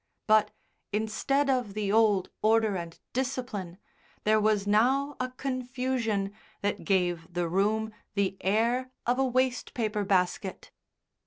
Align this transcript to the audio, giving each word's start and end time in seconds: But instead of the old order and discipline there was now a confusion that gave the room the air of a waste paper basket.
But 0.25 0.49
instead 0.91 1.47
of 1.47 1.75
the 1.75 1.91
old 1.91 2.31
order 2.41 2.75
and 2.75 2.97
discipline 3.13 3.77
there 4.23 4.39
was 4.41 4.65
now 4.65 5.15
a 5.19 5.29
confusion 5.29 6.33
that 6.63 6.85
gave 6.85 7.31
the 7.31 7.47
room 7.47 7.93
the 8.15 8.35
air 8.41 8.89
of 9.05 9.19
a 9.19 9.23
waste 9.25 9.75
paper 9.75 10.03
basket. 10.03 10.71